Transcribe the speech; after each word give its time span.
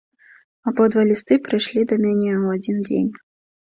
Абодва 0.71 1.05
лісты 1.11 1.39
прыйшлі 1.51 1.87
да 1.89 2.01
мяне 2.03 2.29
ў 2.43 2.59
адзін 2.59 2.77
дзень. 2.93 3.11